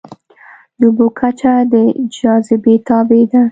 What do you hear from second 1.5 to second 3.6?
د جاذبې تابع ده.